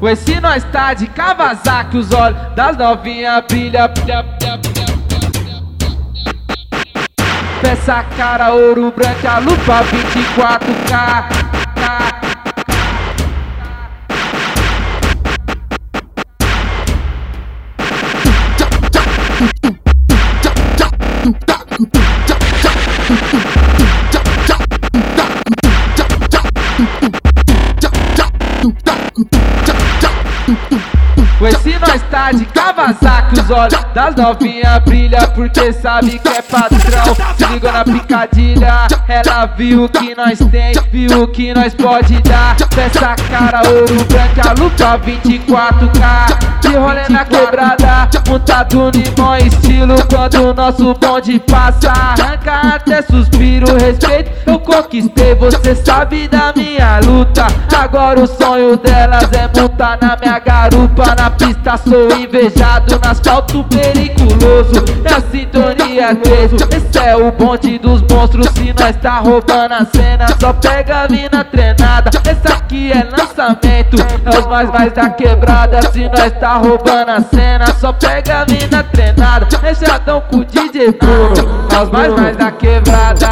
[0.00, 4.88] Ué, se nós tá de Kawasaki, os olhos das novinhas brilha, brilha, brilha, brilha.
[7.60, 11.47] Peça cara, ouro branco, a lupa 24K.
[31.48, 33.78] Pois se nós tá de Kawasaki, os olhos.
[33.94, 40.14] Das novinhas brilha Porque sabe que é patrão, se ligou na picadilha Ela viu que
[40.14, 42.54] nós tem, viu que nós pode dar.
[42.74, 49.96] Peça cara, ouro branco, a lupa 24K De rolê na quebrada, montado bom estilo.
[50.08, 57.00] Quando o nosso bonde passa, arranca até suspiro Respeito, eu conquistei, você sabe da minha
[57.00, 57.46] luta.
[57.74, 61.14] Agora o sonho delas é montar na minha garupa.
[61.16, 64.84] Na pista sou invejado, no asfalto periculoso.
[65.04, 68.48] É a sintonia 3, esse é o bonde dos monstros.
[68.50, 72.10] Se nós tá roubando a cena, só pega a mina treinada.
[72.30, 75.80] Esse aqui é lançamento, é os mais mais da quebrada.
[75.90, 79.46] Se nós tá roubando a cena, só pega a mina treinada.
[79.58, 83.28] Fechadão com o DJ Bruno, é os mais mais da quebrada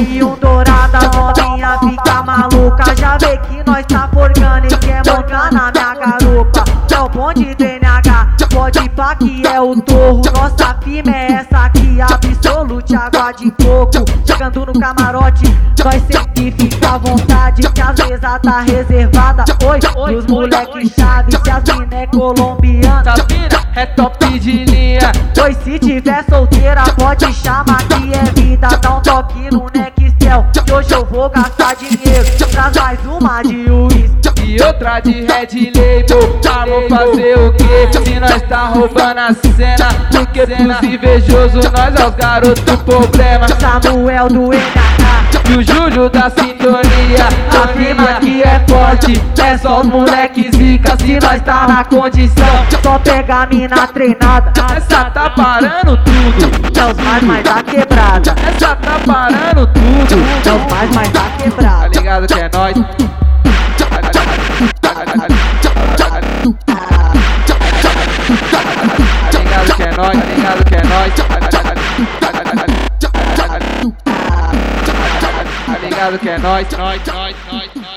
[0.00, 2.96] R1 dourada, novinha fica maluca.
[2.96, 6.64] Já vê que nós tá forgando e quer mancar na minha garupa.
[6.90, 10.22] É o bonde do NH, pode pá que é o torro.
[10.34, 14.04] Nossa firma é essa aqui, absolute água de coco.
[14.26, 15.44] Chegando no camarote,
[15.84, 21.32] nós sempre fica à vontade Que as mesas tá reservada, oi, oi Os moleque chave,
[21.32, 23.14] se as mina é colombiana.
[23.76, 25.12] É top de linha.
[25.34, 28.68] Pois se tiver solteira pode chamar que é vida.
[28.80, 29.89] Dá um toque no que
[30.72, 33.70] hoje eu vou gastar dinheiro Traz mais uma de e
[34.70, 38.04] outra de Red Label Vamos fazer o que?
[38.04, 43.46] Se nós tá roubando a cena Porque pros invejosos nós é os garotos problema.
[43.58, 47.26] Samuel do NH E o Júlio da sintonia.
[47.62, 50.96] Afirma que é forte É só os moleques zica.
[50.96, 54.52] Se nós tá na condição Só pega a mina treinada.
[54.76, 56.78] Essa tá parando tudo.
[56.78, 58.34] É os mais mais da quebrada.
[58.48, 60.48] Essa tá parando tudo.
[60.48, 63.19] É os mais mais da Tá quebrada ligado que é nóis?
[76.00, 77.89] Obrigado, que Nice, nice, nice, nice, nice.